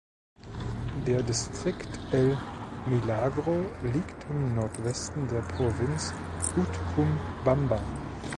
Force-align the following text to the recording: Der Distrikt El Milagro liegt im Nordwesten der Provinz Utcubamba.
Der 1.05 1.21
Distrikt 1.21 1.87
El 2.11 2.35
Milagro 2.87 3.67
liegt 3.83 4.25
im 4.31 4.55
Nordwesten 4.55 5.27
der 5.27 5.41
Provinz 5.41 6.11
Utcubamba. 6.57 7.79